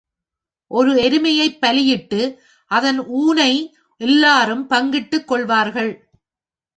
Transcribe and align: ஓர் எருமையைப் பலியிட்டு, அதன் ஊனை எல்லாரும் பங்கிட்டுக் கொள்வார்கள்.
ஓர் 0.67 0.87
எருமையைப் 0.87 1.59
பலியிட்டு, 1.59 2.41
அதன் 2.71 2.99
ஊனை 2.99 3.77
எல்லாரும் 3.97 4.67
பங்கிட்டுக் 4.67 5.27
கொள்வார்கள். 5.27 6.09